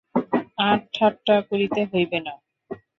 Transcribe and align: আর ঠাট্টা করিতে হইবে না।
আর 0.59 0.77
ঠাট্টা 0.95 1.35
করিতে 1.49 1.81
হইবে 1.91 2.19
না। 2.25 2.33